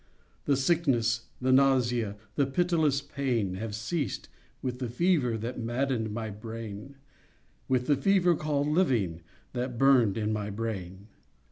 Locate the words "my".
6.09-6.31, 10.33-10.49